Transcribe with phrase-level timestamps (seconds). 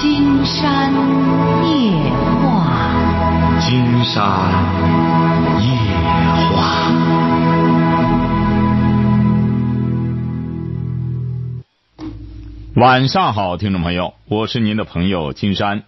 [0.00, 0.90] 金山
[1.68, 1.92] 夜
[2.40, 2.90] 话，
[3.60, 4.24] 金山
[5.60, 5.68] 夜
[6.56, 6.90] 话。
[12.76, 15.82] 晚上好，听众朋友，我是您的朋友金山，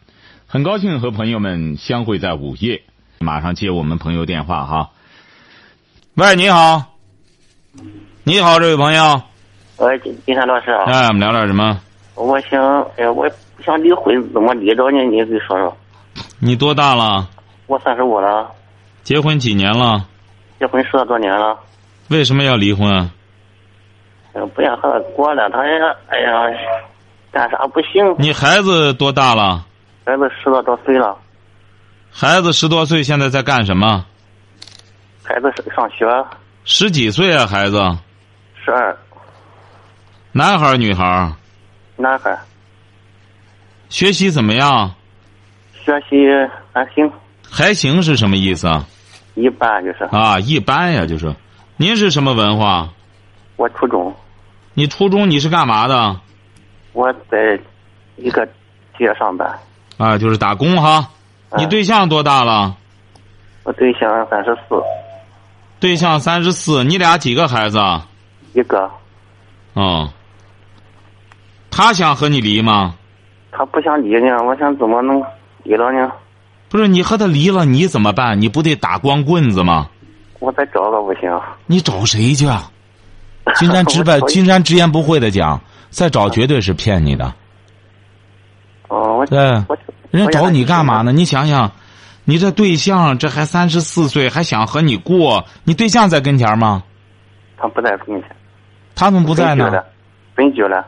[0.47, 2.83] 很高兴和朋友们相会在午夜。
[3.19, 4.91] 马上接我们朋友电话哈。
[6.17, 6.97] 喂，你好，
[8.25, 9.23] 你好，这位朋友，
[9.79, 11.81] 喂，金金山老师啊，哎，我们聊点什么？
[12.15, 12.63] 我想，
[12.99, 14.99] 哎呀，我不想离婚，怎么离着呢？
[15.03, 15.77] 你给说说。
[16.39, 17.29] 你多大了？
[17.67, 18.51] 我三十五了，
[19.03, 20.07] 结婚几年了？
[20.59, 21.59] 结婚十多年了，
[22.09, 23.11] 为什么要离婚
[24.55, 25.73] 不想和他过了，他也，
[26.09, 26.59] 哎呀，
[27.31, 28.15] 干啥不行？
[28.19, 29.65] 你孩子多大了？
[30.05, 31.17] 孩子十多多岁了，
[32.11, 34.05] 孩子十多岁，现在在干什么？
[35.23, 36.07] 孩子上上学，
[36.65, 37.79] 十几岁啊，孩子，
[38.65, 38.97] 十二，
[40.33, 41.33] 男孩儿女孩儿？
[41.97, 42.37] 男孩，
[43.93, 44.95] 学习怎么样？
[45.85, 46.17] 学习
[46.73, 47.13] 还行，
[47.47, 48.87] 还行是什么意思啊？
[49.35, 50.05] 一般就是。
[50.05, 51.37] 啊，一般呀，就是。
[51.77, 52.89] 您是什么文化？
[53.57, 54.15] 我初中，
[54.73, 56.19] 你初中你是干嘛的？
[56.95, 57.61] 我在
[58.17, 58.47] 一个
[58.97, 59.59] 企业上班，
[59.99, 61.11] 啊，就是打工哈。
[61.59, 62.75] 你嗯对象多大了？
[63.65, 64.83] 我对象三十四，
[65.81, 68.09] 对象三十四，你俩几个孩子啊？
[68.55, 68.91] 一个，
[69.75, 70.11] 哦。
[71.71, 72.95] 他想和你离吗？
[73.53, 75.23] 他不想离呢，我想怎么能
[75.63, 76.11] 离了呢？
[76.69, 78.41] 不是，你和他离了，你怎么办？
[78.41, 79.89] 你不得打光棍子吗？
[80.41, 81.31] 我再找找不行。
[81.67, 82.71] 你找谁去啊？
[83.57, 87.33] 金山直白，金山直言不讳的讲，再找绝对是骗你的。
[88.89, 89.77] 哦，我对，我
[90.11, 91.03] 人家找你干嘛？
[91.03, 91.13] 呢？
[91.13, 91.73] 你想想，
[92.25, 96.83] 你这对象这还三十四岁，还想和你过，你对象在跟前吗？
[97.57, 98.31] 他不在跟前，
[98.95, 99.65] 他怎么不在呢？
[99.65, 99.85] 分居了，
[100.35, 100.87] 分居了。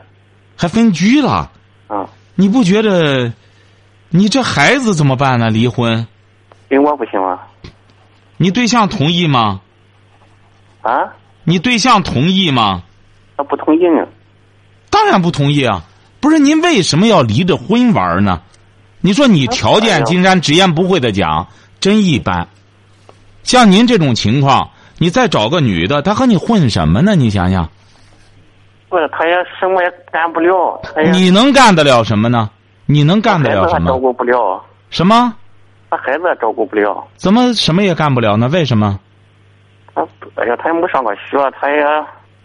[0.57, 1.51] 还分居了？
[1.89, 3.33] 嗯，你不觉得，
[4.09, 5.49] 你这孩子怎么办呢？
[5.49, 6.05] 离婚，
[6.69, 7.39] 跟我不行啊？
[8.37, 9.61] 你对象同意吗？
[10.81, 10.91] 啊，
[11.43, 12.83] 你对象同意吗？
[13.37, 14.05] 他不同意呢。
[14.89, 15.83] 当然不同意啊！
[16.19, 18.41] 不是您为什么要离着婚玩呢？
[19.01, 21.47] 你说你条哎件，呦金山直言不讳的讲，
[21.79, 22.47] 真一般。
[23.43, 27.15] 像您这种情况，你再找个女的，她和你混什么呢？
[27.15, 27.69] 你想想，
[28.95, 32.49] 不是，他也什么也干不了，你能干得了什么呢？
[32.85, 33.99] 你能干得了什孩子他照么？
[33.99, 35.33] 顾不了，什么？
[35.89, 37.05] 他孩子也照顾不了。
[37.17, 38.47] 怎么什么也干不了呢？
[38.47, 38.97] 为什么？
[39.93, 40.01] 他
[40.35, 41.83] 哎呀，他也没上过学，他也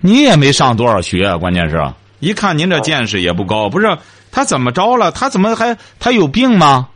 [0.00, 1.80] 你也没上多少学啊，关键是，
[2.18, 3.68] 一看您这见识也不高。
[3.68, 3.86] 不是
[4.32, 5.12] 他怎么着了？
[5.12, 6.88] 他怎么还他有病吗？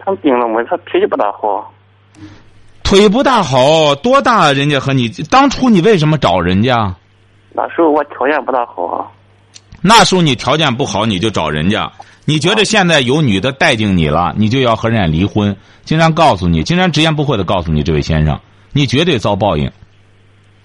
[0.00, 0.64] 他病了没？
[0.64, 1.72] 他脾气不大好。
[2.82, 6.92] 腿不大好，多大人家和你当初你为什么找人家？
[7.56, 9.06] 那时候我条件不大好啊。
[9.80, 11.90] 那时候你条件不好，你就找人家。
[12.24, 15.54] 你觉得现在有女的待见你了，你就要和人家离婚？
[15.84, 18.40] 金山告诉你，金山直言不讳的告诉你，这位先生，
[18.72, 19.70] 你绝对遭报应。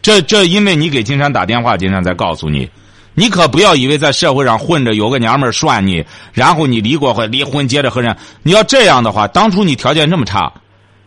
[0.02, 2.70] 这这，因为你给金山打电话，金山才告诉你，
[3.14, 8.16] 你可不要以为在社会上混着有个娘们儿涮你，然后你离过婚，离婚接着和人。
[8.42, 10.50] 你要这样的话，当初你条件这么差，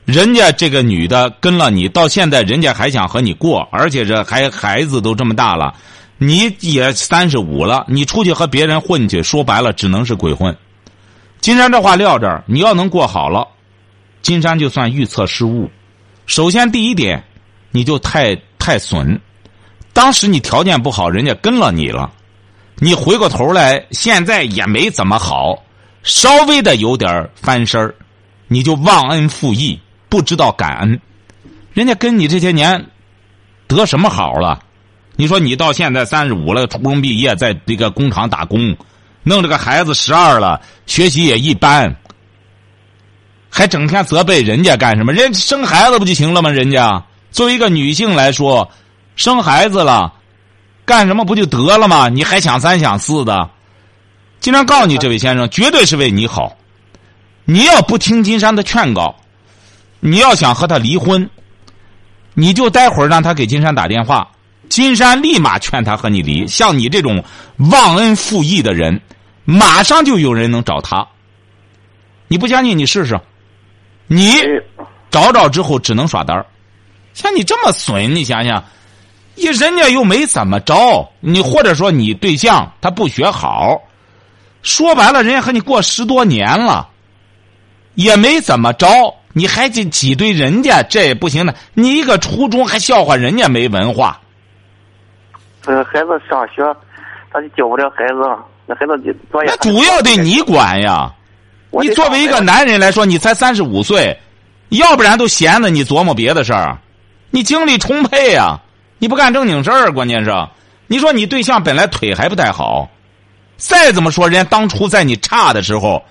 [0.04, 5.74] 人家这个女的跟了你，到现在人家还想和你过，而且这还孩子都这么大了。
[6.18, 10.56] 你也三十五了，你出去和别人混去，说白了只能是鬼混。
[11.40, 13.46] 金山这话撂这儿，你要能过好了，
[14.22, 15.70] 金山就算预测失误。
[16.26, 17.22] 首先第一点，
[17.70, 19.20] 你就太太损，
[19.92, 22.10] 当时你条件不好，人家跟了你了，
[22.76, 25.60] 你回过头来现在也没怎么好，
[26.04, 27.94] 稍微的有点翻身儿
[28.46, 29.80] 你就忘恩负义，
[30.12, 31.00] 不知道感恩。
[31.72, 32.84] 人家跟你这些年
[33.66, 34.60] 得什么好了？
[35.16, 38.76] 你说你到现在三十五了，初中毕业，在这个工厂打工，
[39.22, 41.96] 弄这个孩子十二了，学习也一般，
[43.48, 45.14] 还整天责备人家干什么？
[45.14, 46.50] 人生孩子不就行了吗？
[46.50, 48.70] 人家作为一个女性来说，
[49.16, 50.12] 生孩子了，
[50.84, 52.10] 干什么不就得了吗？
[52.10, 53.48] 你还想三想四的？
[54.40, 56.54] 经常告诉你，这位先生绝对是为你好。
[57.46, 59.16] 你要不听金山的劝告，
[60.04, 61.30] 你要想和他离婚，
[62.34, 64.28] 你就待会儿让他给金山打电话。
[64.68, 66.44] 金山立马劝他和你离。
[66.48, 67.22] 像你这种
[67.70, 69.00] 忘恩负义的人，
[69.44, 71.06] 马上就有人能找他。
[72.26, 73.20] 你不相信，你试试。
[74.08, 74.44] 你哎
[75.08, 76.44] 找找之后只能耍单儿。
[77.14, 78.64] 像你这么损，你想想，
[79.36, 83.80] 一人家又没怎么着，你或者说你对象他不学好，
[84.62, 86.88] 说白了，人家和你过十多年了，
[87.94, 88.88] 也没怎么着，
[89.32, 91.54] 你还得挤兑人家，这也不行的。
[91.74, 94.20] 你一个初中还笑话人家没文化。
[95.62, 96.62] 这个孩子上学，
[97.32, 98.20] 他就教不了孩子，
[98.66, 101.12] 那孩子就作业那主要得你管呀，
[101.70, 104.18] 你作为一个男人来说，你才三十五岁，
[104.70, 106.78] 要不然都闲着你琢磨别的事儿，
[107.30, 108.58] 你精力充沛呀、
[108.98, 110.30] 你不干正经事儿，关键是，
[110.88, 112.90] 你说你对象本来腿还不太好，
[113.56, 116.02] 再怎么说，人家当初在你差的时候，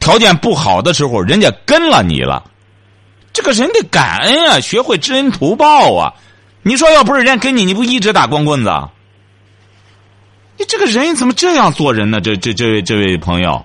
[0.00, 2.42] 条件不好的时候，人家跟了你了，
[3.36, 6.14] 这个人得感恩啊，学会知恩图报啊。
[6.62, 8.70] 你说要不是人家跟你，你不一直打光棍子？
[10.56, 12.18] 你这个人怎么这样做人呢？
[12.18, 13.62] 这这这位这位朋友。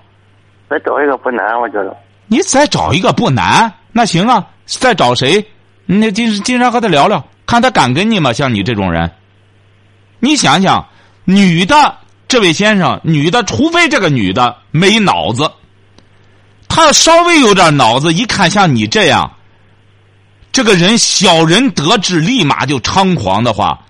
[0.68, 1.96] 再找一个不难，我觉得。
[2.26, 5.42] 你再找一个不难，那行啊，再找谁？
[5.86, 8.30] 那经经常和他聊聊，看他敢跟你吗？
[8.30, 9.10] 像你这种人，
[10.20, 10.86] 你想想，
[11.24, 11.96] 女的
[12.28, 15.50] 这位先生，女的除非这个女的没脑子，
[16.68, 19.32] 她要稍微有点脑子，一看像你这样，
[20.52, 23.80] 这个人小人得志，立马就猖狂的话，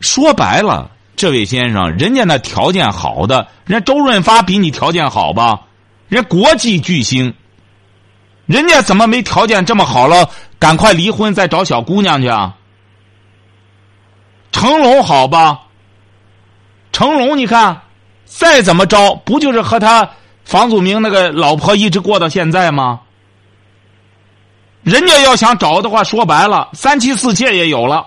[0.00, 5.60] 说白了，这位先生，人家那条件好的，人家周润发比你条件好吧？
[6.08, 7.34] 人家国际巨星，
[8.46, 10.30] 人家怎么没条件这么好了？
[10.58, 12.56] 赶快离婚，再找小姑娘去啊！
[14.52, 15.60] 成龙好吧？
[16.90, 17.82] 成龙，你看，
[18.24, 20.08] 再怎么着，不就是和他
[20.44, 23.00] 房祖名那个老婆一直过到现在吗？
[24.82, 28.06] 人家要想找的话，说白了，三妻四妾也有了。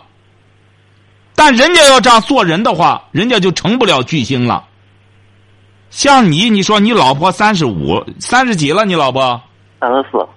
[1.36, 4.64] 但人家要这样做人的话，人家就成不了巨星了。
[5.90, 8.86] 像你，你说你老婆三十五、三十几了？
[8.86, 9.40] 你老婆
[9.80, 10.28] 三十四，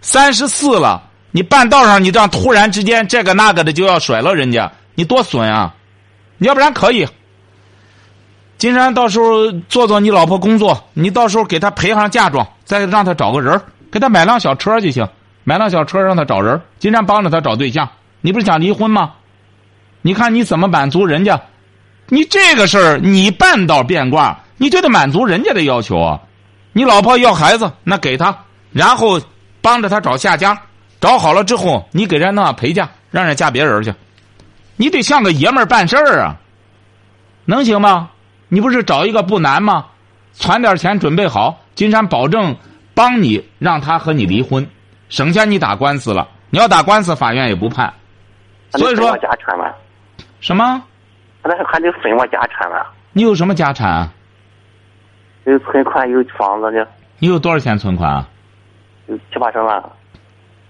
[0.00, 1.02] 三十四了，
[1.32, 5.74] 你半道上你这样突然之间这个那个的就要甩了人家，你多损啊！
[6.38, 7.06] 你要不然可以，
[8.56, 15.08] 金山到时候做做你老婆工作，你到时候给她陪上嫁妆，再让她找个人儿给她买辆小车就行，
[15.44, 17.88] 买辆小车让他找人金山帮着他找对象。
[18.20, 19.14] 你不是想离婚吗？
[20.02, 21.40] 你看你怎么满足人家？
[22.08, 26.20] 你这个事儿你半道变卦，你就得满足人家的要求啊！
[26.72, 28.36] 你老婆要孩子，那给她，
[28.72, 29.20] 然后
[29.60, 30.60] 帮着她找下家，
[31.00, 33.94] 找好了之后，你给人那陪嫁，让人嫁别人去。
[34.76, 36.36] 你得像个爷们儿办事儿啊，
[37.44, 38.10] 能行吗？
[38.48, 39.86] 你不是找一个不难吗？
[40.32, 42.56] 攒点钱准备好，金山保证
[42.94, 44.68] 帮你让他和你离婚，
[45.10, 46.26] 省下你打官司了。
[46.48, 47.92] 你要打官司，法院也不判。
[48.70, 49.66] 所以说我家产吗？
[50.40, 50.82] 什么？
[51.44, 52.86] 那还得分我家产了？
[53.12, 54.12] 你有什么家产啊？
[55.44, 56.86] 有存款，有房子的，
[57.18, 58.28] 你有多少钱存款啊？
[59.06, 59.82] 有七八十万，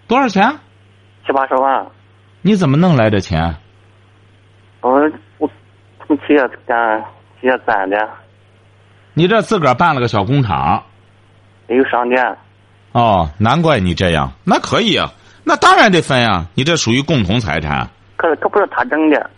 [0.07, 0.51] 多少钱？
[1.27, 1.87] 七八十万。
[2.43, 3.57] 你怎么弄来的钱？
[4.81, 4.91] 我
[5.39, 5.51] 我
[6.07, 7.05] 从企业干
[7.41, 8.09] 企业攒的，
[9.13, 10.83] 你这自个儿办了个小工厂。
[11.69, 12.37] 也有商店。
[12.93, 14.33] 哦，难怪你这样。
[14.45, 15.13] 那可以啊，
[15.45, 16.49] 那当然得分啊。
[16.55, 17.89] 你这属于共同财产。
[18.17, 19.31] 可是可不是他挣的，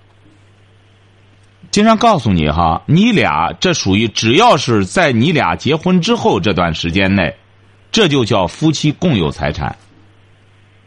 [1.71, 7.37] 经常告诉你哈，你俩这属于只要是在你俩结婚之后这段时间内，
[7.93, 9.77] 这就叫夫妻共有财产。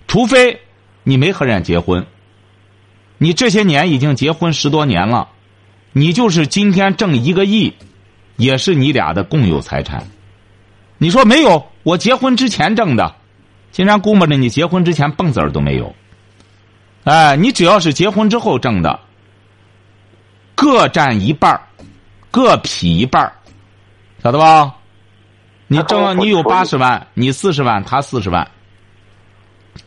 [0.08, 0.60] 除非
[1.04, 2.06] 你没和人家结婚，
[3.18, 5.30] 你这些年已经结婚十多年了，
[5.94, 7.74] 你就是今天挣一个亿，
[8.36, 10.04] 也是你俩的共有财产。
[10.98, 11.66] 你说没有？
[11.86, 13.14] 我结婚之前挣的，
[13.72, 15.94] 经常估摸着你结婚之前蹦子儿都没有。
[17.04, 19.00] 哎，你只要是结婚之后挣的。
[20.56, 21.62] 各占一半儿，
[22.32, 23.34] 各劈一半儿，
[24.24, 24.78] 晓得吧？
[25.68, 28.50] 你挣，不你有八十万，你四十万，他四十万。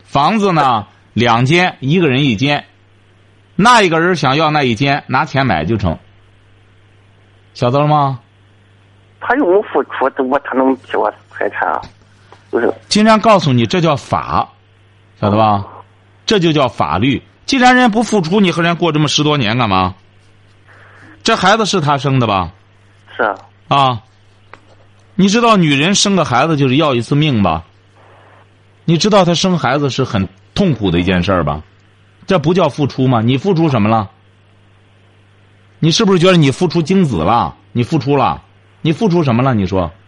[0.05, 2.63] 房子呢，两间，一个人一间。
[3.57, 5.99] 那一个人想要那一间，拿钱买就成。
[7.53, 8.21] 晓得了吗？
[9.19, 11.81] 他又没付出，我他能替我财产啊？
[12.51, 14.49] 就是经常告诉你，这叫法，
[15.19, 15.65] 晓得吧？
[16.25, 17.21] 这就叫法律。
[17.45, 19.95] 既然人家不付出，你和人家过这么十多年干嘛？
[21.23, 22.51] 这孩子是他生的吧？
[23.15, 23.35] 是啊
[23.67, 24.01] 啊，
[25.15, 27.65] 你知道女人生个孩子就是要一次命吧？
[28.85, 31.61] 你知道她生孩子是很痛苦的一件事儿吧？
[32.25, 33.21] 这不叫付出吗？
[33.21, 34.09] 你付出什么了？
[35.79, 37.55] 你是不是觉得你付出精子了？
[37.71, 38.41] 你付出了？
[38.81, 39.53] 你付出什么了？
[39.53, 39.98] 你说这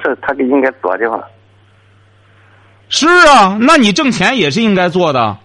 [0.00, 1.20] 是他给应该做的吗？
[2.88, 3.58] 是啊？
[3.60, 5.36] 那你挣钱也是应该做的。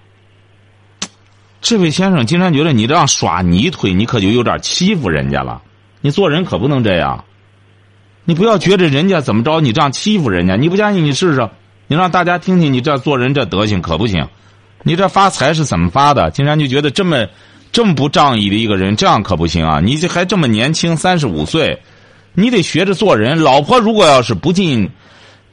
[1.61, 5.61] 这位先生，经常觉得你这样耍泥腿，你可就有点欺负人家了。
[6.01, 7.23] 你做人可不能这样，
[8.25, 10.55] 你不要觉着人家怎么着，你这样欺负人家。
[10.55, 11.49] 你不相信，你试试，
[11.87, 14.27] 你让大家听听你这做人这德行可不行。
[14.83, 16.29] 你这发财是怎么发的？
[16.31, 17.25] 经常就觉得这么
[17.71, 19.79] 这么不仗义的一个人，这样可不行啊！
[19.79, 21.81] 你这还这么年轻，三十五岁，
[22.33, 23.39] 你得学着做人。
[23.39, 24.89] 老婆如果要是不尽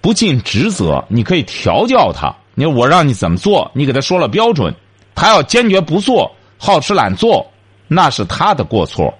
[0.01, 2.35] 不尽职责，你可以调教她。
[2.55, 4.75] 你说我让你怎么做，你给她说了标准。
[5.15, 7.47] 她要坚决不做，好吃懒做，
[7.89, 9.13] 那是她的过错，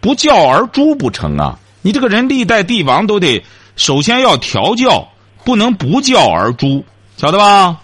[0.00, 1.58] 不教而诛不成啊！
[1.82, 3.42] 你这个人历代帝王都得
[3.74, 5.08] 首先要调教，
[5.44, 6.84] 不能不教而诛，
[7.16, 7.80] 晓得吧？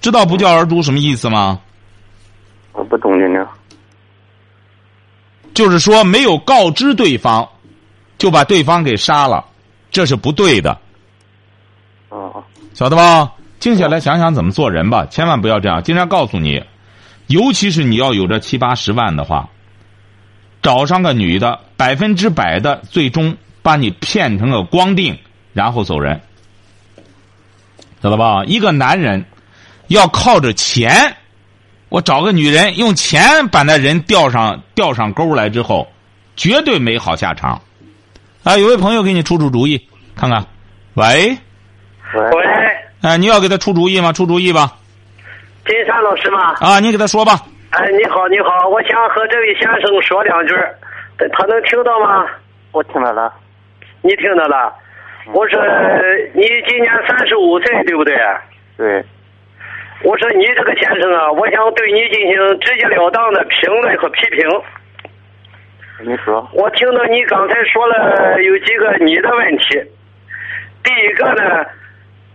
[0.00, 1.60] 知道不教而诛什么意思吗？
[2.72, 3.46] 我不懂您呢。
[5.52, 7.48] 就是说没有告知对方，
[8.20, 9.46] 就把对方给杀了，
[9.90, 10.78] 这是不对的，
[12.10, 13.32] 哦，晓得吧？
[13.58, 15.82] 静下来想想怎么做人吧，千万不要这样。
[15.82, 16.62] 经常告诉你，
[17.28, 19.48] 尤其是你要有这七八十万的话，
[20.60, 25.16] 找上个女的，百分之百的最终把你骗成个光腚，
[25.54, 26.20] 然后走人，
[28.02, 28.44] 晓得吧？
[28.44, 29.24] 一个男人
[29.88, 31.16] 要靠着钱，
[31.88, 35.88] 我找个女人用钱把那人钓上钓上钩来之后，
[36.36, 37.62] 绝对没好下场。
[38.42, 40.42] 啊，有位朋友给你出出主意，看看，
[40.94, 41.36] 喂，
[42.14, 42.44] 喂，喂，
[43.02, 44.12] 哎、你要给他出主意吗？
[44.12, 44.72] 出主意吧。
[45.66, 46.54] 金山老师吗？
[46.60, 47.32] 啊，你给他说吧。
[47.70, 50.74] 哎，你好，你好，我想和这位先生说两句儿，
[51.18, 52.26] 他能听到吗？
[52.72, 53.32] 我听到了。
[54.00, 54.72] 你听到了？
[55.34, 55.60] 我说
[56.32, 58.16] 你今年三十五岁，对不对？
[58.78, 59.04] 对，
[60.02, 64.48] 我说你这个先生啊，我想对你进行直截了当的评论和批评。
[66.02, 66.48] 你说。
[66.52, 69.82] 我听到你刚才说了有几个你的问题。
[70.82, 71.66] 第一个呢，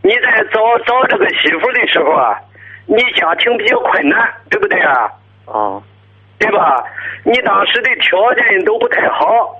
[0.01, 2.39] 你在找找这个媳妇的时候啊，
[2.85, 5.09] 你家庭比较困难，对不对啊？
[5.45, 5.83] 哦，
[6.37, 6.83] 对吧？
[7.23, 9.55] 你当时的条件都不太好，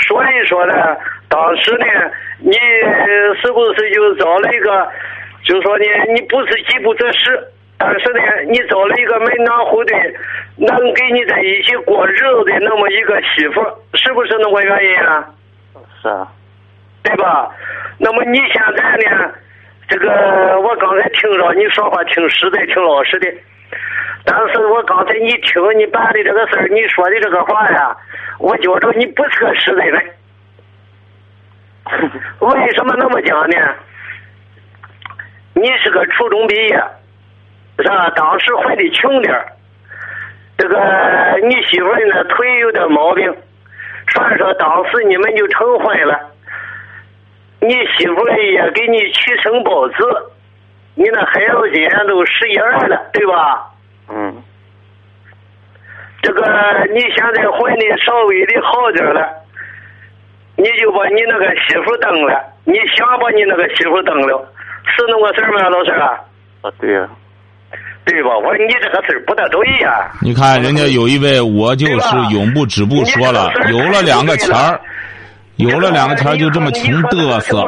[0.00, 0.96] 所以说呢，
[1.28, 1.86] 当时呢，
[2.38, 4.88] 你呃是不是就找了一个，
[5.44, 5.84] 就说呢，
[6.14, 10.14] 你不是饥不择食，但是呢，你找了一个门当户对，
[10.56, 13.60] 能跟你在一起过日子的那么一个媳妇，
[13.94, 15.24] 是不是那个原因啊？
[16.02, 16.28] 是啊。
[17.02, 17.50] 对吧？
[17.98, 19.32] 那么你现在呢？
[19.86, 23.30] 这个我刚才听着你说话挺实在、挺老实的，
[24.24, 27.94] 但是我刚才你听你办的这个事儿，你说的这个话呀，
[28.38, 30.02] 我觉着你不是个实在人。
[32.40, 33.56] 为什么那么讲呢？
[35.52, 36.82] 你是个初中毕业，
[37.78, 38.10] 是吧？
[38.16, 39.46] 当时混的穷点儿，
[40.56, 40.76] 这个
[41.42, 43.34] 你媳妇儿呢腿有点毛病，
[44.08, 46.30] 所以说当时你们就成婚了。
[47.60, 49.94] 你媳妇儿也给你娶生包子，
[50.94, 53.70] 你那孩子今年都十一二了，对吧？
[54.10, 54.42] 嗯，
[56.20, 56.42] 这个
[56.92, 59.28] 你现在混的稍微的好点了，
[60.56, 64.46] 你就把你那个媳妇蹬了，你想把你那个媳妇蹬了，
[64.84, 65.90] 是那个事儿吗，老师？
[65.90, 67.08] 啊，对呀、
[68.04, 68.36] 对吧？
[68.36, 70.10] 我说你这个事儿不大对呀。
[70.20, 74.78] 你看人家有一位，我就是永不止步说了，有了两个钱儿，
[75.56, 77.64] 有了两个钱儿就这么穷嘚瑟。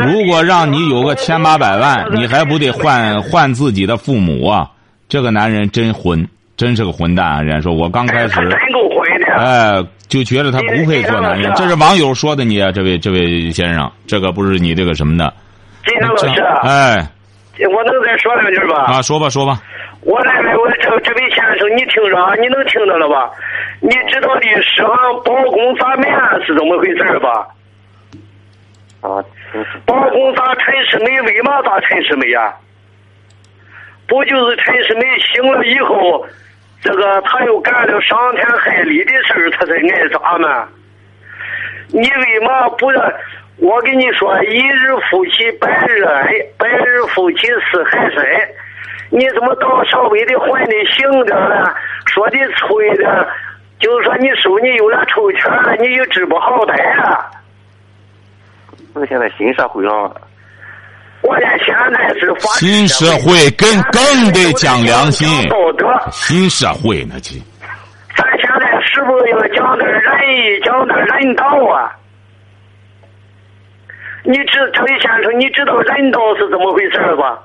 [0.00, 4.68] 如果让你有个千八百万，你还不得换换自己的父母啊？
[5.08, 7.40] 这个男人真混，真是个混蛋啊！
[7.40, 9.32] 人家说我刚开始，真够混的。
[9.38, 11.50] 哎，就觉得他不配做男人。
[11.54, 15.32] 这是网友说的你啊，这位这位先生，这个不是你这个什么的。
[15.86, 17.08] 金山老师，哎，
[17.64, 18.84] 我能再说两句吧？
[18.92, 19.58] 啊，说吧说吧。
[20.02, 23.30] 我认为我这这位先生，你听着啊，你能听到了吧？
[23.80, 24.86] 你知道历史上
[25.24, 26.12] 包公砸面
[26.44, 27.48] 是怎么回事吧？
[29.00, 29.24] 啊，
[29.84, 32.54] 包公砸陈世美，为嘛砸陈世美呀？
[34.06, 36.24] 不就是陈世美醒了以后，
[36.82, 40.68] 这个他又干了伤天害理的事儿，他才挨砸吗？
[41.88, 43.02] 你为嘛不让？
[43.58, 46.26] 我跟你说，一日夫妻百日恩，
[46.58, 48.22] 百日夫妻似海深。
[49.08, 51.74] 你怎么到稍微的混的行点了，
[52.06, 53.08] 说的粗一点，
[53.78, 57.30] 就是说你手里有点臭钱了，你就知不好歹了。
[58.92, 60.14] 那现在新社会了，
[61.22, 65.86] 我讲现在是法治新社会更更得讲良心，道德。
[66.10, 67.34] 新社会呢，这
[68.16, 71.92] 咱现在是不是要讲点仁义，讲点人道啊？
[74.26, 77.38] 你知这位先生，你知道人道是怎么回事吧？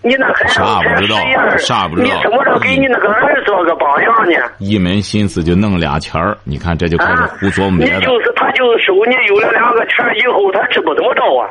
[0.00, 4.48] 你那孩子才啥不知道十一二，啥不知道你怎么着给你那个儿子做个榜样呢？
[4.58, 8.00] 一门心思就弄俩钱儿，你看这就开始啊，胡琢磨你别的。
[8.02, 11.50] 就是他，就是手你有了两个钱儿以后，他知不怎么着啊？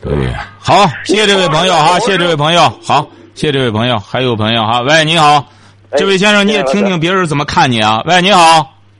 [0.00, 0.12] 对，
[0.60, 5.44] 好，谢谢这位朋友哈，谢谢这位朋友，好，谢谢这位朋友，还有朋友哈，喂，你好，
[5.90, 8.00] 哎这位先生你也听听别人怎么看你啊？
[8.06, 8.40] 喂，你好，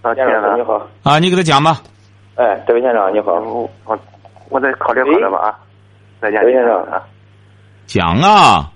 [0.03, 1.81] 啊，先，生你好，啊，你给他讲吧。
[2.35, 3.33] 哎，这位先生你好，
[3.85, 3.97] 我
[4.49, 5.59] 我我再考虑考虑吧啊，
[6.21, 7.03] 再见，刘先生啊，
[7.87, 8.71] 讲啊，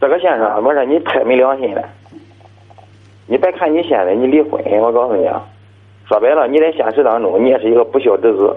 [0.00, 1.82] 这个先生，我说你太没良心了，
[3.26, 5.42] 你别看你现在你离婚，我告诉你啊，
[6.06, 8.56] 说白了，你在现实当中你也是一个不孝之子，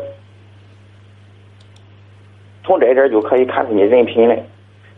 [2.63, 4.41] 从这一点就可以看出你人品来。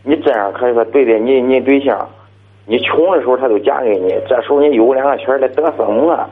[0.02, 2.08] 你这样可以说对待你你对象，
[2.64, 6.28] 你穷的时候他都嫁给你，这时候你有两个钱儿来得瑟么啊，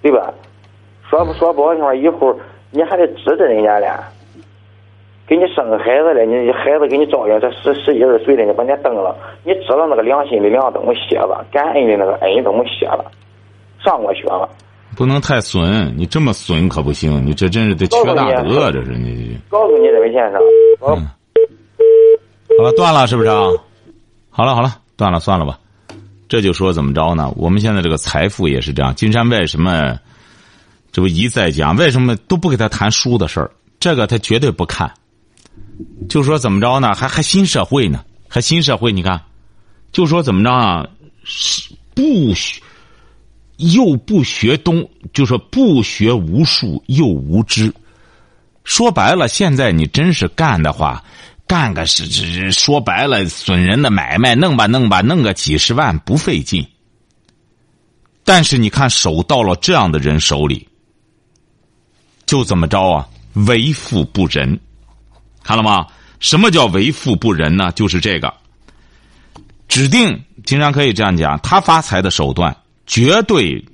[0.00, 0.32] 对吧？
[1.10, 2.38] 说不说不好听话，以后
[2.70, 4.04] 你还得指着人家了。
[5.26, 13.04] 给你生个孩子了，你孩子给你照应，这十十一二岁了，你把人家蹬了，你知道那个良心的良都没写了，感恩的那个恩怎么写了，
[13.84, 14.48] 上过学了。
[14.96, 19.38] 不能太损，你这么损可不行，你这真是得缺大德，这是你。
[19.50, 20.40] 告诉你，这位先生，
[20.80, 21.06] 嗯，
[22.56, 23.44] 好了，断了是不是啊？
[24.30, 25.58] 好了好了，断了算了吧。
[26.26, 27.30] 这就说怎么着呢？
[27.36, 28.94] 我们现在这个财富也是这样。
[28.94, 29.98] 金山为什么
[30.98, 31.76] 这不一再讲？
[31.76, 33.48] 为什么都不给他谈书的事儿？
[33.78, 34.92] 这个他绝对不看。
[36.08, 36.92] 就说怎么着呢？
[36.92, 38.04] 还还新社会呢？
[38.26, 38.90] 还新社会？
[38.90, 39.22] 你看，
[39.92, 40.84] 就说怎么着啊？
[41.94, 42.60] 不学
[43.58, 47.72] 又不学东，就说不学无术又无知。
[48.64, 51.04] 说白了，现在你真是干的话，
[51.46, 56.66] 干个是是说白了损人的买卖，弄吧弄吧，弄个几十万不费劲。
[58.24, 60.66] 但是你看，手到了这样的人手里，
[62.28, 63.08] 就怎么着啊？
[63.46, 64.60] 为富不仁。
[65.42, 65.86] 看了吗？
[66.20, 67.72] 什么叫为富不仁呢？
[67.72, 68.34] 就是这个，
[69.66, 72.54] 指定经常可以这样讲，他发财的手段
[72.86, 73.64] 绝对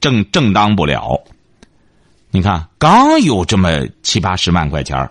[0.00, 1.16] 正正当不了。
[2.30, 5.08] 你看，刚有这么七八十万块钱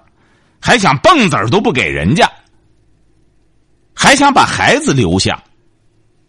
[0.59, 2.29] 还想蹦子儿都不给人家，
[3.93, 5.41] 还想把孩子留下，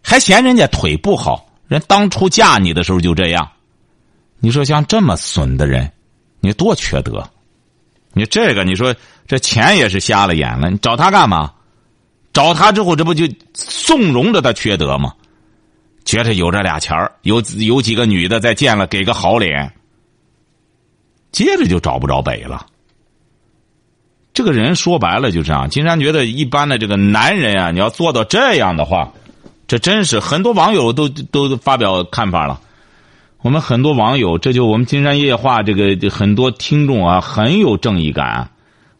[0.01, 3.51] 还嫌人家腿不好，人当初嫁你的时候就这样。
[4.39, 5.91] 你说像这么损的人，
[6.39, 7.23] 你多缺德！
[8.13, 8.95] 你这个，你说
[9.27, 10.69] 这钱也是瞎了眼了。
[10.69, 11.53] 你找他干嘛？
[12.33, 15.13] 找他之后，这不就纵容着他缺德吗？
[16.05, 19.73] 觉着有这俩钱有有几个女的再见了，给个好脸，
[21.31, 22.65] 接着就找不着北了。
[24.33, 25.69] 这个人说白了就这样。
[25.69, 29.11] 金山觉得，一般的这个男人啊，你要做到这样的话，
[29.67, 32.61] 这真是很多网友都都发表看法了。
[33.47, 38.51] 我们很多网友，这就我们金山夜话这个很多听众啊，很有正义感。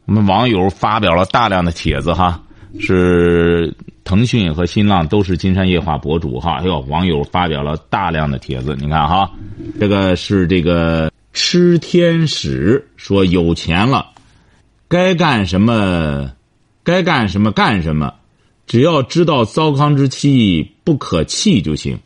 [0.05, 2.41] 我们网友发表了大量的帖子哈，
[2.79, 6.59] 是腾讯和新浪都是金山夜话博主哈。
[6.61, 9.29] 哎呦，网友发表了大量的帖子，你看哈，
[9.81, 14.11] 这个是这个吃天使说有钱了，
[14.87, 16.31] 该干什么，
[16.85, 18.13] 该干什么干什么，
[18.65, 21.99] 只要知道糟糠之妻不可弃就行。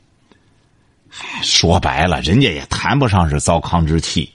[1.43, 4.29] 说白了，人家也谈不上是糟糠之妻。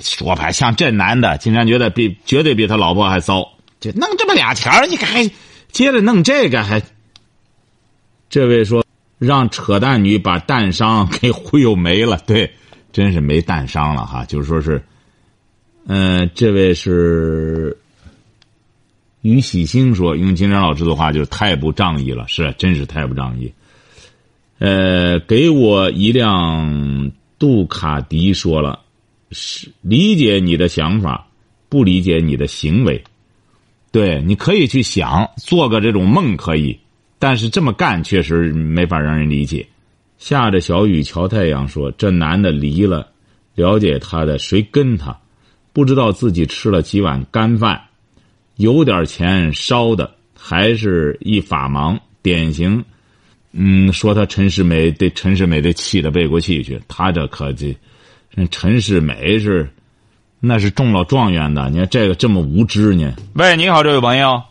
[0.00, 5.30] 说白，像这男的，竟然觉得比绝对比他老婆还糟，就弄这么俩钱你还
[5.70, 6.82] 接着弄这个还？
[8.28, 8.84] 这位说
[9.18, 12.52] 让扯淡女把蛋商给忽悠没了，对，
[12.92, 14.24] 真是没蛋商了哈。
[14.24, 14.84] 就是说是，
[15.86, 17.78] 嗯，这位是
[19.20, 23.52] 于喜星说，用金山老师的话，就是太不仗义了，是，真是太不仗义。
[24.58, 28.80] 呃，给我一辆杜卡迪，说了，
[29.32, 31.26] 是理解你的想法，
[31.68, 33.02] 不理解你的行为。
[33.90, 36.78] 对，你可以去想做个这种梦可以，
[37.18, 39.66] 但是这么干确实没法让人理解。
[40.18, 43.08] 下着小雨瞧太阳，说这男的离了，
[43.54, 45.18] 了解他的谁跟他，
[45.72, 47.82] 不知道自己吃了几碗干饭，
[48.56, 52.84] 有点钱烧的，还是一法盲，典型。
[53.56, 57.76] 嗯，说他陈世美得陈世美得气得背过气去，他这可这，
[58.50, 59.68] 陈世美是，
[60.40, 61.70] 那是中了状元的。
[61.70, 63.14] 你看这个这么无知呢。
[63.36, 64.42] 喂，你好，这位朋友，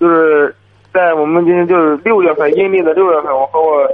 [0.00, 0.54] 就是
[0.94, 3.86] 在我们今天就是六月份阴历的六月份，我和我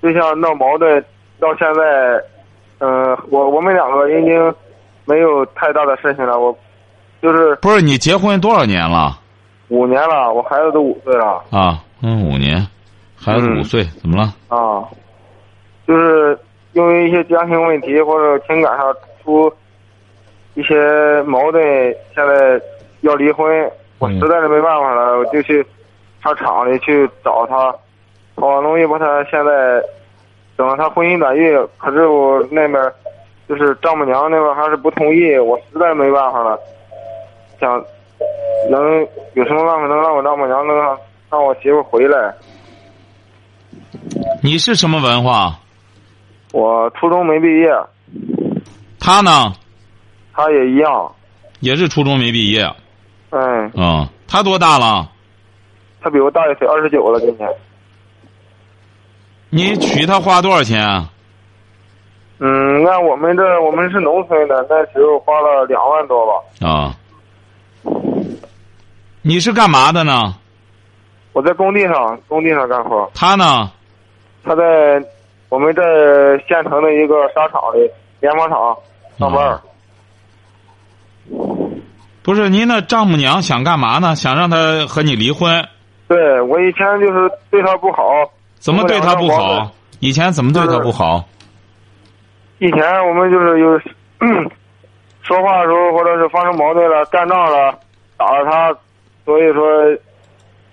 [0.00, 1.00] 对象闹矛盾，
[1.38, 2.20] 到现在，
[2.80, 4.54] 嗯，我我们两个已经
[5.04, 6.36] 没有太大的事情了。
[6.36, 6.52] 我
[7.22, 9.20] 就是不是你结婚多少年了？
[9.68, 11.44] 五年了，我孩子都五岁了。
[11.50, 12.66] 啊，嗯，五年。
[13.24, 14.34] 孩子五岁，怎么了？
[14.48, 14.82] 啊，
[15.86, 16.36] 就是
[16.72, 19.52] 因为一些家庭问题或者情感上出
[20.54, 21.62] 一些矛盾，
[22.14, 22.60] 现在
[23.02, 23.70] 要离婚。
[24.00, 25.64] 我实在是没办法了，我就去
[26.20, 27.70] 他厂里去找他，
[28.34, 29.80] 好不容易把他现在
[30.56, 31.40] 等了他婚姻转移，
[31.78, 32.92] 可是我那边
[33.48, 36.58] 就是丈母娘那边还是不同意，我实在没办法了，
[37.60, 37.80] 想
[38.68, 40.98] 能有什么办法能让我丈母娘能让
[41.30, 42.34] 让我媳妇回来？
[44.44, 45.60] 你是什么文化？
[46.52, 47.68] 我初中没毕业。
[48.98, 49.52] 他呢？
[50.32, 51.12] 他也一样。
[51.60, 52.64] 也是初中没毕业。
[53.30, 53.70] 嗯。
[53.76, 55.08] 嗯，他多大了？
[56.00, 57.48] 他比我大一岁，二十九了，今年。
[59.48, 61.08] 你娶她花多少钱啊？
[62.40, 66.32] 嗯，那我们这，我们是农村的，那时候花了两万多吧。
[66.66, 66.96] 啊。
[69.22, 70.34] 你是干嘛的呢？
[71.32, 73.08] 我在工地上，工地上干活。
[73.14, 73.70] 他呢？
[74.44, 75.02] 他在
[75.48, 75.82] 我们在
[76.46, 78.76] 县城的一个纱厂里，棉纺厂
[79.18, 79.60] 上班。
[82.22, 84.14] 不是您的丈母娘想干嘛呢？
[84.14, 85.64] 想让他和你离婚？
[86.08, 88.02] 对我以前就是对他不好。
[88.58, 89.70] 怎么对他不好？
[90.00, 91.24] 以前怎么对他不好？
[92.58, 93.78] 以前我们就是有
[95.22, 97.76] 说话的时候，或者是发生矛盾了、干仗了，
[98.16, 98.72] 打了他，
[99.24, 99.64] 所以说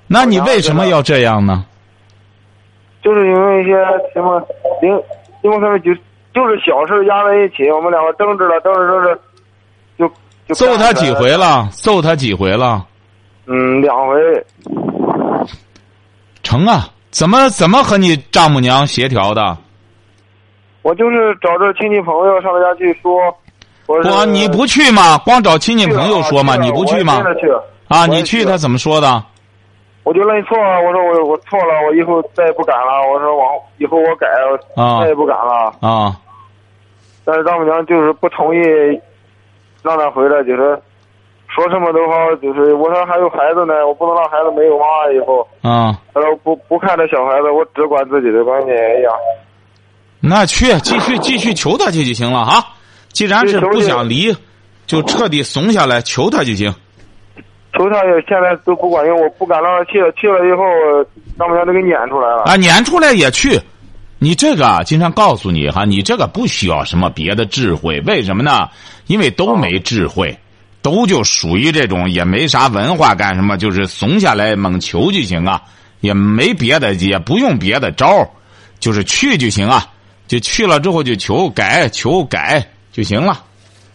[0.05, 1.65] 那你为什么要这样呢？
[3.09, 3.73] 就是因为一些
[4.13, 4.39] 什么
[4.81, 4.91] 零，
[5.41, 5.91] 因为他们就
[6.31, 9.19] 就是小事压在一起，我们两个争执了，争执争执，
[9.97, 10.07] 就
[10.47, 11.67] 就揍他几回了？
[11.71, 12.85] 揍他几回了？
[13.47, 14.45] 嗯，两回。
[16.43, 16.87] 成啊！
[17.09, 19.57] 怎么怎么和你丈母娘协调的？
[20.83, 23.11] 我就是找着亲戚朋友上他家去说，
[23.87, 25.17] 我不，是你不去吗？
[25.25, 26.55] 光找亲戚朋友说吗？
[26.57, 27.51] 你不去吗去
[27.87, 29.23] 啊，你去他怎么说的？
[30.09, 33.07] 我就认错了，我说我我错了，我以后再也不敢了。
[33.13, 34.25] 我说往以后我改，
[35.03, 35.71] 再也不敢了。
[35.81, 36.17] 啊，
[37.23, 38.59] 但是丈母娘就是不同意
[39.83, 40.81] 让他回来，就是
[41.47, 45.47] 说什么都好，就是我说还有孩子呢，我不能让孩子没有妈以后。
[45.61, 48.71] 啊，他说不不看这小孩子，我只管自己的关系。
[48.71, 49.11] 哎呀，
[50.19, 52.65] 那去继续继续求他去就行了啊！
[53.09, 54.35] 既然是不想离，
[54.87, 56.73] 就彻底怂下来求他就行。
[57.83, 60.63] 求他也现在都不管用，我不敢让他去了，去了以后
[61.37, 62.43] 丈母娘都给撵出来了。
[62.43, 63.57] 啊，撵出来也去。
[64.17, 68.67] 你这个啊，经常告诉你哈，你这个不需要什么别的智慧，为什么呢？
[69.07, 70.37] 因为都没智慧，
[70.81, 75.61] 都就属于这种也没啥文化，干什么就是怂下来猛求就行啊，
[76.01, 78.29] 也没别的，也不用别的招儿
[78.81, 79.87] 就是去就行啊，
[80.27, 83.41] 就去了之后就求改求改就行了，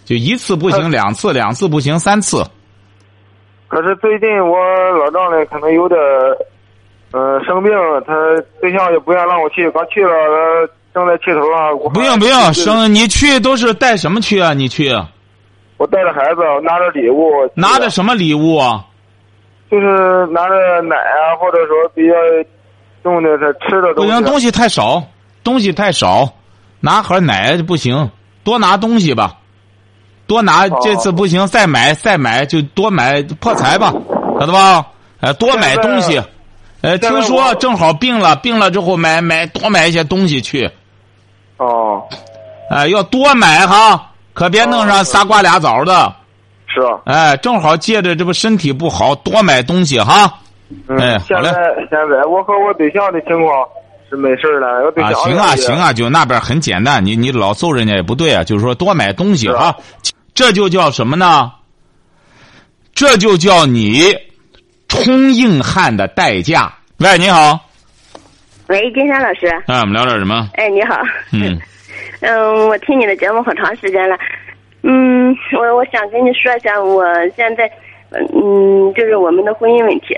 [0.07, 2.42] 就一次不行，两次两次不行，三次。
[3.74, 4.56] 可是最近我
[4.92, 5.98] 老丈人可能有点，
[7.10, 7.72] 呃，生病，
[8.06, 8.14] 他
[8.60, 11.76] 对象也不愿让我去，刚去了，他正在气头上。
[11.80, 14.52] 我不用不用，生你去都是带什么去啊？
[14.54, 14.92] 你去
[15.76, 18.84] 我带着孩子，拿着礼物，拿着什么礼物啊？
[19.68, 22.14] 就是拿着奶啊，或者说比较
[23.02, 24.12] 重的这吃的东西。
[24.12, 25.02] 不行，东西太少，
[25.42, 26.32] 东西太少，
[26.78, 28.08] 拿盒奶不行，
[28.44, 29.38] 多拿东西吧，
[30.26, 30.78] 多拿哦。
[30.82, 33.92] 这次不行，再买再买就多买破财吧，
[34.38, 34.87] 晓得吧？
[35.20, 36.20] 哎，多买东西，
[36.82, 40.70] 呃，听说正好病了，病了之后买买多买一些东西去，
[41.56, 42.02] 哦，
[42.68, 45.04] 哎，要多买哈，可别弄上哦。
[45.04, 46.14] 仨瓜俩枣的，
[46.66, 46.80] 是。
[46.82, 50.40] 啊，哎，正好借着这不身体不好，多买东西哈。
[50.88, 51.52] 嗯，哎现在
[51.88, 53.66] 现在我和我对象的情况
[54.10, 59.74] 是没事了，啊，行啊，行啊，就那边很简单，你你老揍人家也不对啊，就是说多买东西是哈，
[60.35, 61.53] 这就叫什么呢？
[62.92, 64.16] 这就叫你
[64.88, 66.73] 冲硬汉的代价。
[66.99, 67.59] 喂，你好，
[68.68, 70.49] 喂，金山老师，哎，我们聊点什么？
[70.55, 70.97] 哎，你好。
[71.33, 71.59] 嗯，
[72.20, 74.16] 嗯，我听你的节目好长时间了。
[74.83, 77.05] 嗯，我我想跟你说一下，我
[77.37, 77.70] 现在，
[78.11, 80.16] 嗯，就是我们的婚姻问题。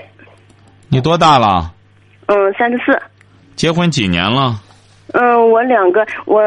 [0.89, 1.73] 你多大了？
[2.25, 2.99] 嗯，三十四。
[3.55, 4.59] 结婚几年了？
[5.13, 6.41] 嗯，我两个，我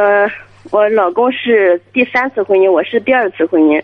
[0.70, 3.82] 我老公是第三次婚姻，我是第二次婚姻。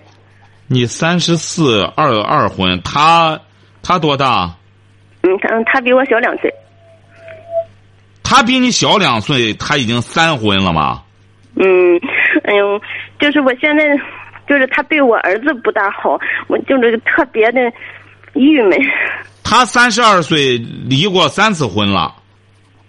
[0.68, 3.40] 你三十四，二二婚，他
[3.82, 4.54] 他多大？
[5.22, 6.52] 嗯，他他比我小两岁。
[8.22, 11.02] 他比你小两岁，他已经三婚了吗？
[11.56, 12.00] 嗯，
[12.44, 12.80] 哎呦，
[13.18, 13.84] 就是我现在，
[14.48, 17.60] 就是他对我儿子不大好，我就是特别的
[18.34, 18.78] 郁闷。
[19.42, 22.14] 他三十二岁，离过三次婚了。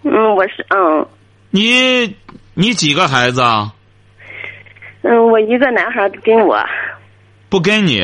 [0.02, 1.06] 嗯，我是嗯
[1.50, 2.14] 你
[2.54, 3.72] 你几个孩子啊？
[5.10, 6.58] 嗯，我一个男孩跟我，
[7.48, 8.02] 不跟你，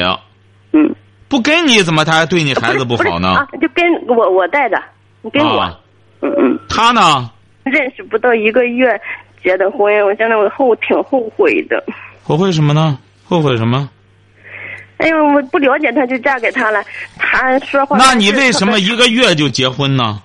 [0.73, 0.95] 嗯，
[1.29, 3.29] 不跟你，怎么他还对你孩子不好呢？
[3.29, 4.83] 啊，就跟我我带着，
[5.31, 5.79] 跟我，啊
[6.23, 7.31] 嗯嗯，他呢？
[7.65, 8.99] 认识不到一个月
[9.43, 11.85] 结的婚，我现在我后挺后悔的。
[12.23, 12.99] 后悔什么呢？
[13.27, 13.91] 后悔什么？
[14.97, 16.83] 哎呦，我不了解他就嫁给他了，
[17.19, 17.99] 他说话。
[17.99, 20.23] 那你为什么一个月就结婚呢？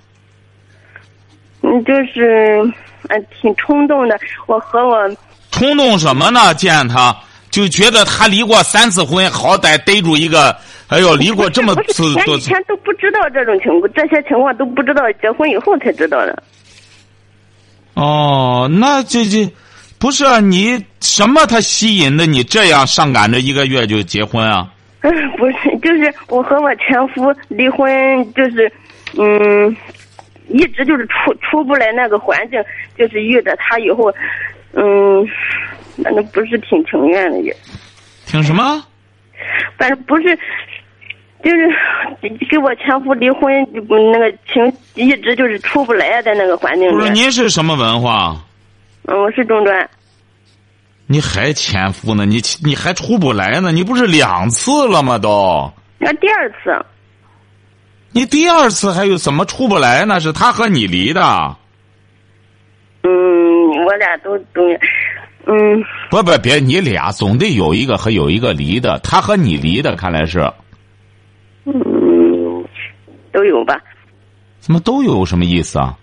[1.61, 2.61] 嗯，就是，
[3.09, 4.17] 呃，挺冲动的。
[4.47, 5.09] 我和我，
[5.59, 6.53] 冲动什么呢？
[6.55, 7.15] 见他
[7.51, 10.55] 就觉得他离过三次婚，好歹逮住一个，
[10.87, 12.37] 哎呦，离过这么次多次。
[12.37, 16.41] 以前都不知道这种情况，这些情况都不知道，结婚以后才知道的。
[17.95, 19.51] 哦，那这这，
[19.97, 20.39] 不是啊？
[20.39, 24.67] 你什么他吸引的你这样上赶着一个月就结婚啊？
[25.01, 27.89] 嗯， 不是，就是我和我前夫离婚，
[28.33, 28.71] 就是，
[29.17, 29.75] 嗯，
[30.49, 32.61] 一直就是出出不来那个环境，
[32.97, 34.13] 就是遇着他以后，
[34.73, 35.25] 嗯，
[36.03, 37.55] 反正不是挺情愿的也，
[38.25, 38.83] 挺什么？
[39.77, 40.35] 反正不是，
[41.43, 41.69] 就是
[42.49, 47.19] 跟我前夫离婚，嗯那个情一直就是出不来在那个环境不是里。
[47.19, 48.35] 您是什么文化？
[49.07, 49.89] 嗯，我是中专。
[51.07, 52.25] 你还前夫呢？
[52.25, 53.71] 你你还出不来呢？
[53.71, 55.17] 你不是两次了吗？
[55.17, 56.85] 都那第二次，
[58.11, 60.19] 你第二次还有怎么出不来呢？
[60.19, 61.55] 是他和你离的？
[63.01, 63.09] 嗯，
[63.89, 64.61] 我俩都都，
[65.47, 70.39] 嗯，不不，别，你俩总得有一个和有一个离的，他和你离的，看来是
[71.65, 72.63] 嗯，
[73.31, 73.81] 都有吧。
[74.59, 75.97] 怎么都有什么意思啊？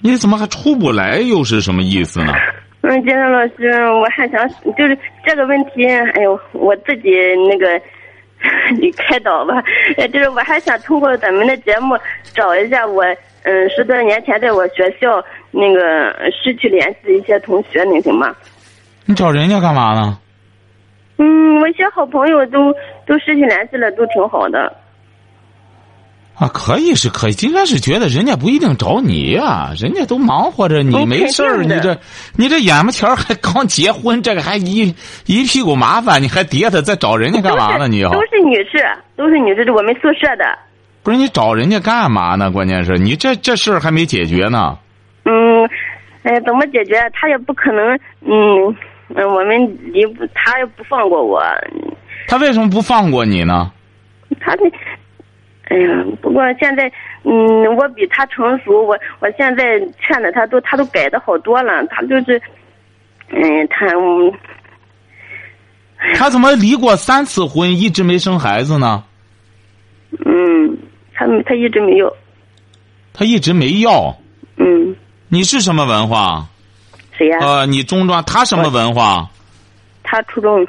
[0.00, 1.18] 你怎么还出不来？
[1.18, 2.32] 又是什么意思呢？
[2.80, 7.10] 嗯，金山老师，我还想就是这个问题，哎呦，我自己
[7.48, 7.80] 那个
[8.80, 9.62] 你开导吧。
[9.96, 11.96] 呃，就是我还想通过咱们的节目
[12.34, 13.04] 找一下我，
[13.44, 18.34] 嗯，十多年前在我学校那个失去联系的一些同学，那什么？
[19.06, 20.18] 你找人家干嘛呢？
[21.18, 22.72] 嗯，我一些好朋友都
[23.06, 24.74] 都失去联系了，都挺好的。
[26.36, 31.96] 啊，可以是可以，应该是觉得人家不一定找你呀、人家都忙活着，你嗯没事儿，你这
[32.36, 34.92] 你这眼巴前儿还刚结婚，这个还一
[35.26, 37.86] 一屁股麻烦，你还叠他再找人家干嘛呢？
[37.86, 38.84] 你要都是女士，
[39.16, 40.44] 都是女士，是我们宿舍的。
[41.04, 42.50] 不是你找人家干嘛呢？
[42.50, 44.78] 关键是你这这事儿还没解决呢。
[45.26, 45.68] 嗯，
[46.22, 46.98] 哎，怎么解决？
[47.12, 48.74] 他也不可能，嗯
[49.14, 51.42] 嗯，我们离不，他也不放过我，
[52.26, 53.70] 他为什么不放过你呢？
[54.40, 54.64] 他这，
[55.68, 56.90] 哎呀，不过现在，
[57.22, 62.40] 嗯，我比他成熟，我我现在劝的他都，他都改的好多了，他就是，
[63.28, 64.32] 嗯，他，嗯
[66.14, 69.04] 他怎么离过三次婚，一直没生孩子呢？
[70.24, 70.76] 嗯，
[71.14, 72.14] 他他一直没有，
[73.12, 74.16] 他一直没要。
[74.56, 74.94] 嗯，
[75.28, 76.46] 你是什么文化？
[77.16, 79.30] 谁呀、呃，你中专，他什么文化？
[80.02, 80.66] 他初中，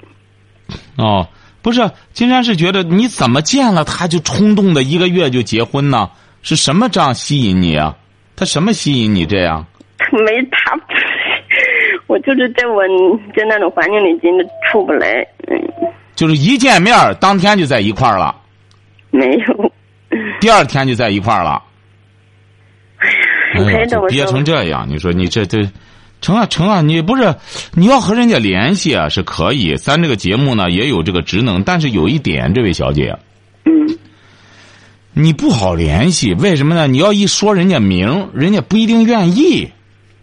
[0.98, 1.28] 哦，
[1.62, 6.10] 不是，金山是觉得你怎么见了他就冲动的一个月就结婚呢？
[6.42, 7.96] 是什么这样吸引你啊？
[8.36, 9.66] 他什么吸引你这样？
[10.12, 10.80] 没他，
[12.08, 12.84] 我就是在我
[13.36, 15.58] 在那种环境里真的出不来，嗯，
[16.16, 18.36] 就是一见面儿当天就在一块儿了，
[19.10, 19.72] 没有。
[20.46, 21.60] 第二天就在一块儿了。
[23.58, 25.68] 哎呀，就憋成这样，你说你这这，
[26.22, 26.82] 成啊成啊！
[26.82, 27.34] 你不是
[27.74, 33.18] 你要和人家联系啊是可以，咱这个节目呢也有这个职能，但是有一点，这位小姐，
[33.64, 33.98] 嗯
[35.14, 36.86] 你不好联系，为什么呢？
[36.86, 39.68] 你要一说人家名，人家不一定愿意。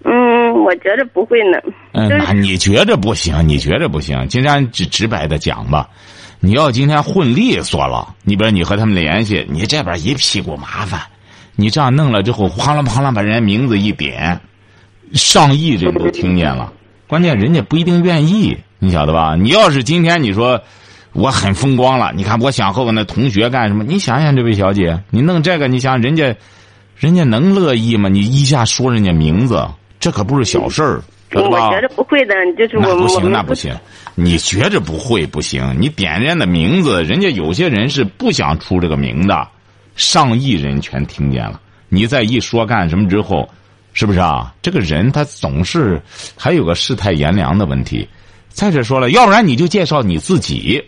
[0.04, 1.58] 嗯，我觉着不会呢。
[1.94, 3.48] 嗯，那你觉着不行？
[3.48, 4.28] 你觉着不行？
[4.28, 5.88] 金山直直白的讲吧，
[6.44, 11.00] 你要今天混利索了，你比如你和他们联系，你这边一屁股麻烦，
[11.54, 14.40] 你这样弄了之后，哗啦哗啦把人家名字一点，
[15.12, 16.72] 上亿人都听见了，
[17.06, 19.36] 关键人家不一定愿意，你晓得吧？
[19.36, 20.60] 你要是今天你说
[21.12, 23.84] 我很风光了，你看我想和我那同学干什么？
[23.84, 26.34] 你想想这位小姐，你弄这个，你想人家，
[26.96, 28.08] 人家能乐意吗？
[28.08, 29.64] 你一下说人家名字，
[30.00, 31.02] 这可不是小事儿，
[31.34, 33.74] 我觉着不会的，就是我那不行，那不行。
[34.14, 39.48] 你觉着不会不行，你点人家的名字，人家有些人是不想出这个名的，
[39.96, 41.60] 上亿人全听见了。
[41.88, 43.48] 你再一说干什么之后，
[43.92, 44.52] 是不是啊？
[44.60, 46.00] 这个人他总是
[46.36, 48.06] 还有个世态炎凉的问题。
[48.48, 50.82] 再者说了，要不然你就介绍你自己，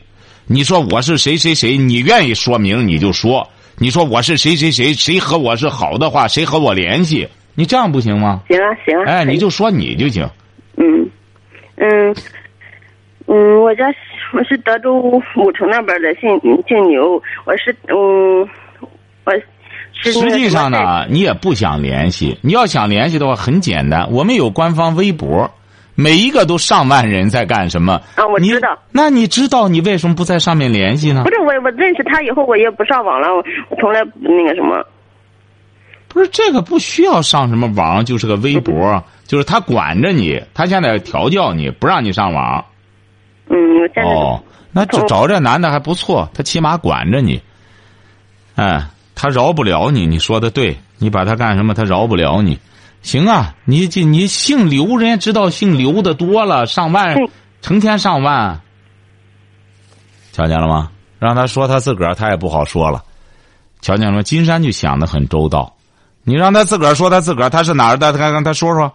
[0.46, 3.48] 你说我是谁谁谁，你愿意说明你就说。
[3.76, 8.42] 你说我是谁谁谁，谁和我是好的话，谁和我联系，你这样不行吗？
[8.48, 9.04] 行啊行啊。
[9.06, 10.28] 哎，你就说你就行。
[10.76, 11.08] 嗯
[11.76, 12.14] 嗯
[13.26, 13.84] 嗯，我家
[14.32, 16.28] 我是德州五城那边的，姓
[16.68, 18.48] 姓牛，我是嗯
[19.24, 19.32] 我
[19.92, 22.36] 是实际上呢，你也不想联系。
[22.42, 25.50] 你要想联系的话，很简单，我们有官方微博，
[25.94, 28.00] 每一个都上万人在干什么？
[28.16, 28.78] 啊我知道。
[28.90, 31.30] 那你知道你为什么不在上面联系呢不？
[31.30, 33.36] 是我我认识他以后，我也不上网了，我
[33.70, 34.84] 我从来不那个什么。
[36.14, 42.64] 不是这个不需要上什么网，就是个微博，就是他管着你，他现在调教你，不让你上网。
[43.50, 43.56] 嗯，
[44.04, 47.42] 哦，那这哦找这男的还不错，他起码管着你。
[48.54, 52.60] 哎，他饶不了你，你说的对，你把他干什么，他饶不了你。
[53.02, 57.28] 行啊，你这你姓刘，人家知道姓刘的多了，上万嗯，
[57.60, 58.60] 成千上万。
[60.30, 60.92] 瞧见了吗？
[61.18, 63.02] 让他说他自个儿，他也不好说了。
[63.80, 64.22] 瞧见了吗？
[64.22, 65.73] 金山就想的很周到，
[66.24, 68.12] 你让他自个儿说他自个儿，他是哪儿的？
[68.12, 68.90] 他让他说说。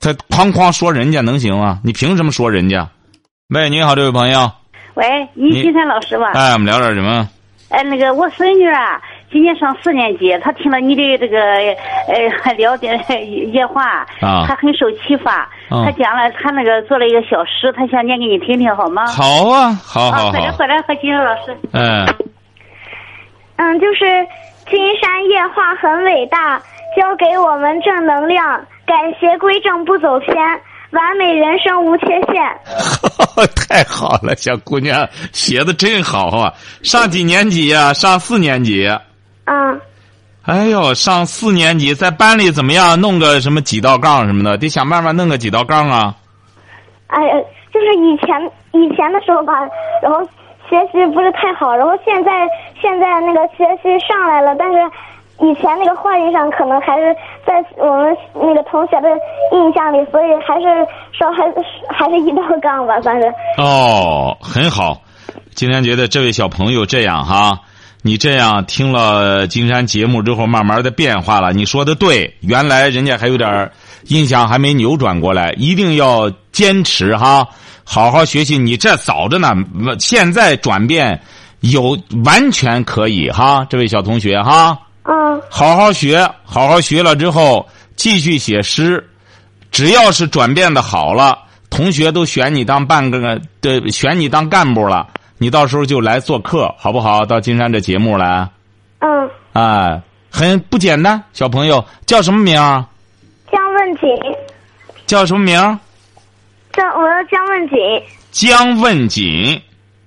[0.00, 1.80] 他哐哐说人家能行吗？
[1.82, 2.88] 你凭什么说人家？
[3.48, 4.50] 喂，你好，这位朋友。
[4.94, 6.32] 喂，你你金山老师吧？
[6.34, 7.28] 哎，我们聊点什么？
[7.70, 9.00] 哎，那个我孙女啊，
[9.32, 11.38] 今年上四年级，她听了你的这个
[12.06, 12.86] 呃 聊的
[13.52, 15.48] 夜话，啊她很受启发。
[15.70, 19.06] 嗯她讲了，她那个做了一个小诗，她想念给你听听，好吗？
[19.06, 20.56] 好啊，好好啊，快点好。
[20.58, 21.56] 快点，和金山老师。
[21.72, 22.06] 嗯，
[23.56, 24.04] 嗯，就是
[24.70, 26.58] 金山夜话很伟大，
[26.96, 28.64] 教给我们正能量。
[28.86, 30.36] 改邪归正不走偏，
[30.90, 32.44] 完美人生无缺陷。
[33.56, 36.52] 太好了，小姑娘写的真好啊！
[36.82, 38.86] 上几年级呀、上四年级。
[39.46, 39.80] 嗯，
[40.42, 43.00] 哎呦，上四年级在班里怎么样？
[43.00, 46.14] 弄个什么几道杠什么的，得想办法弄个几道杠啊！
[47.06, 47.34] 哎呀，
[47.72, 48.28] 就是以前
[48.72, 49.54] 以前的时候吧，
[50.02, 50.20] 然后
[50.68, 52.48] 学习不是太好，然后现在
[52.80, 54.78] 现在那个学习上来了，但是
[55.40, 57.14] 以前那个话语上可能还是
[57.46, 59.08] 在我们那个同学的
[59.52, 61.54] 印象里，所以还是说还是
[61.88, 63.26] 还是一道杠吧，算是。
[63.58, 65.00] 哦，很好。
[65.54, 67.58] 今天觉得这位小朋友这样哈，
[68.02, 71.52] 你这样听了金山节目之后，慢慢的变化了。
[71.52, 73.70] 你说的对，原来人家还有点
[74.08, 77.48] 印象还没扭转过来，一定要坚持哈，
[77.84, 78.58] 好好学习。
[78.58, 79.54] 你这早着呢，
[79.98, 81.20] 现在转变
[81.60, 84.78] 有完全可以哈，这位小同学哈。
[85.04, 89.06] 嗯好好学，好好学了之后继续写诗，
[89.70, 97.26] 只要是转变的好了，同学都选你当半个的选你当干部了，你到时候就来做客，好不好？
[97.26, 98.48] 到金山这节目来，
[99.00, 101.22] 嗯，哎，很不简单。
[101.34, 102.82] 小朋友叫什么名儿？
[103.52, 104.08] 江问锦，
[105.06, 105.78] 叫什么名
[106.74, 106.76] 儿？
[106.76, 107.76] 江我叫江问锦。
[108.30, 109.62] 江问锦。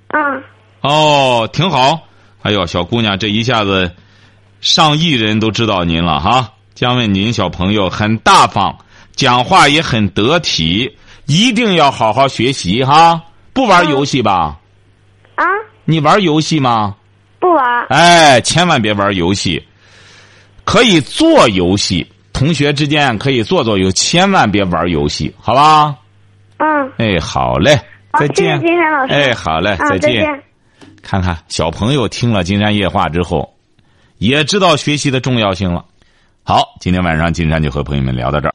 [0.10, 0.44] 嗯
[0.82, 2.00] 哦，挺好。
[2.44, 3.92] 哎呦，小姑娘，这一下子
[4.62, 6.54] 上亿人都知道您了哈。
[6.76, 8.78] 江问锦小朋友很大方，
[9.16, 13.22] 讲话也很得体，一定要好好学习哈。
[13.54, 14.58] 不玩游戏吧？
[15.36, 15.44] 啊，
[15.86, 16.96] 你玩游戏吗？
[17.40, 17.86] 不玩。
[17.90, 19.62] 哎，千万别玩游戏。
[20.64, 25.96] 可以做游戏，同学之间可以做做游，千万别玩游戏，好吧？
[26.58, 27.80] 嗯，哎，好嘞，
[28.20, 28.60] 再见。
[28.60, 29.98] 谢谢金山老师哎，好嘞，嗯，再。
[30.00, 30.44] 见。
[31.02, 33.54] 看看小朋友听了《金山夜话》之后，
[34.18, 35.86] 也知道学习的重要性了。
[36.44, 38.54] 好，今天晚上金山就和朋友们聊到这儿。